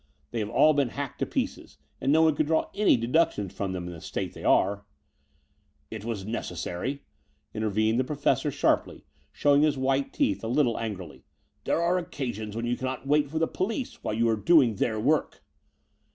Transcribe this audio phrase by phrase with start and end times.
[0.31, 2.97] They tte have all been hacked to pieces; and no one could cm draw any
[2.97, 4.81] deductions from them in the state they they axe."
[5.91, 7.03] ate It was necessary,"
[7.53, 11.17] intervened the Professor sharply, showing his white teeth a little angrily.
[11.17, 11.23] M
[11.65, 14.77] There are occasions when you cannot wait for ij, the police, when you are doing
[14.77, 15.43] their work."